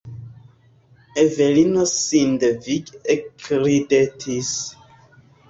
Evelino 1.23 1.83
sindevige 1.91 3.03
ekridetis. 3.17 4.51